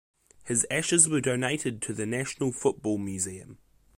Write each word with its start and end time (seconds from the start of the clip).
His 0.45 0.65
ashes 0.71 1.07
were 1.07 1.21
donated 1.21 1.79
to 1.83 1.93
the 1.93 2.07
National 2.07 2.51
Football 2.51 2.97
Museum. 2.97 3.59